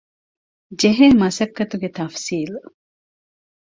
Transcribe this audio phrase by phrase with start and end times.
[0.79, 2.55] ންޖެހޭ މަސައްކަތުގެ ތަފްޞީލް